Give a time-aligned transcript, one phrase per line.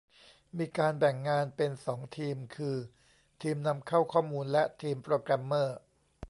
[0.57, 2.75] มีการแบ่งงานเป็น สอง ทีม คือ
[3.41, 5.77] ทีมนำเข้าข้อมูล และ ทีมโปรแกรมเมอร์